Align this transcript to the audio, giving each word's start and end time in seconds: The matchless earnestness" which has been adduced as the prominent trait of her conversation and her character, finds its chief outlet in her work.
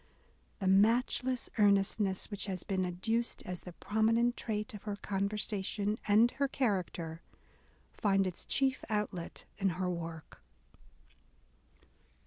The 0.57 0.65
matchless 0.67 1.47
earnestness" 1.59 2.31
which 2.31 2.47
has 2.47 2.63
been 2.63 2.87
adduced 2.87 3.43
as 3.45 3.61
the 3.61 3.73
prominent 3.73 4.35
trait 4.35 4.73
of 4.73 4.81
her 4.81 4.95
conversation 4.95 5.99
and 6.07 6.31
her 6.31 6.47
character, 6.47 7.21
finds 7.93 8.27
its 8.27 8.43
chief 8.43 8.83
outlet 8.89 9.45
in 9.59 9.69
her 9.77 9.91
work. 9.91 10.41